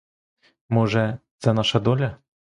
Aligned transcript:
Може, 0.69 1.17
це 1.37 1.53
наша 1.53 1.79
доля? 1.79 2.17